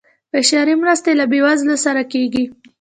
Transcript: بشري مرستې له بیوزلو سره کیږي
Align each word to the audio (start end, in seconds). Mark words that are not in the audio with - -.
بشري 0.31 0.73
مرستې 0.81 1.11
له 1.19 1.25
بیوزلو 1.31 1.75
سره 1.85 2.01
کیږي 2.13 2.43